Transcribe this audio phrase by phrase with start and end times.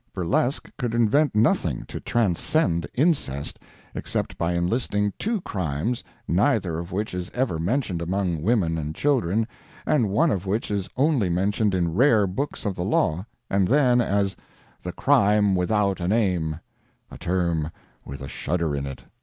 [0.15, 3.59] Burlesque could invent nothing to transcend incest,
[3.93, 9.47] except by enlisting two crimes, neither of which is ever mentioned among women and children,
[9.85, 14.01] and one of which is only mentioned in rare books of the law, and then
[14.01, 14.35] as
[14.81, 17.69] "the crime without a name"—a term
[18.03, 19.03] with a shudder in it!